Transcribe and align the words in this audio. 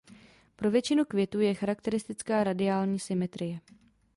Pro 0.55 0.71
většinu 0.71 1.05
květů 1.05 1.39
je 1.39 1.53
charakteristická 1.53 2.43
radiální 2.43 2.99
symetrie. 2.99 3.59